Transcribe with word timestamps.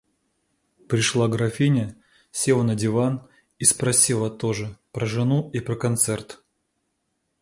Пришла 0.89 1.27
графиня, 1.27 1.95
села 2.31 2.63
на 2.63 2.73
диван 2.73 3.29
и 3.59 3.65
спросила 3.65 4.31
тоже 4.31 4.79
про 4.93 5.05
жену 5.05 5.51
и 5.53 5.59
про 5.59 5.75
концерт. 5.75 6.43